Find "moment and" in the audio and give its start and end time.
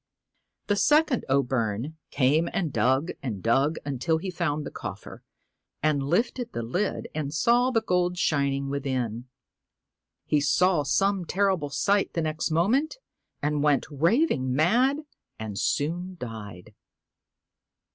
12.49-13.61